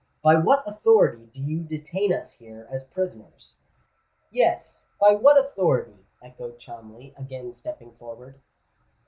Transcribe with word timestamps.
"By 0.23 0.33
what 0.35 0.67
authority 0.67 1.27
do 1.31 1.39
you 1.39 1.59
detain 1.61 2.11
us 2.11 2.33
here 2.33 2.67
as 2.71 2.83
prisoners?" 2.85 3.57
"Yes—by 4.31 5.13
what 5.13 5.37
authority?" 5.37 6.07
echoed 6.23 6.57
Cholmondeley, 6.57 7.13
again 7.19 7.53
stepping 7.53 7.91
forward. 7.91 8.39